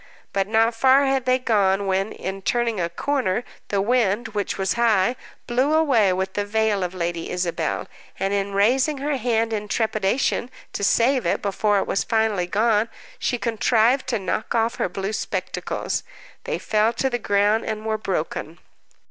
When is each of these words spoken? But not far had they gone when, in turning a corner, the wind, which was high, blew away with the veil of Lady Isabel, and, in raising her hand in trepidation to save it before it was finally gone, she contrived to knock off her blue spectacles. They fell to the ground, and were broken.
But 0.33 0.47
not 0.47 0.73
far 0.73 1.05
had 1.05 1.25
they 1.25 1.37
gone 1.37 1.85
when, 1.85 2.11
in 2.11 2.41
turning 2.41 2.79
a 2.79 2.89
corner, 2.89 3.43
the 3.67 3.81
wind, 3.83 4.29
which 4.29 4.57
was 4.57 4.73
high, 4.73 5.15
blew 5.45 5.75
away 5.75 6.11
with 6.11 6.33
the 6.33 6.43
veil 6.43 6.83
of 6.83 6.95
Lady 6.95 7.29
Isabel, 7.29 7.87
and, 8.19 8.33
in 8.33 8.51
raising 8.55 8.97
her 8.97 9.17
hand 9.17 9.53
in 9.53 9.67
trepidation 9.67 10.49
to 10.73 10.83
save 10.83 11.27
it 11.27 11.43
before 11.43 11.77
it 11.77 11.85
was 11.85 12.03
finally 12.03 12.47
gone, 12.47 12.89
she 13.19 13.37
contrived 13.37 14.07
to 14.07 14.17
knock 14.17 14.55
off 14.55 14.77
her 14.77 14.89
blue 14.89 15.13
spectacles. 15.13 16.01
They 16.45 16.57
fell 16.57 16.93
to 16.93 17.07
the 17.07 17.19
ground, 17.19 17.65
and 17.67 17.85
were 17.85 17.99
broken. 17.99 18.57